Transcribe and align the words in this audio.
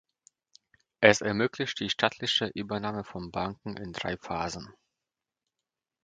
Es 0.99 1.21
ermöglicht 1.21 1.79
die 1.79 1.91
staatliche 1.91 2.47
Übernahme 2.55 3.03
von 3.03 3.29
Banken 3.31 3.77
in 3.77 3.93
drei 3.93 4.17
Phasen. 4.17 4.73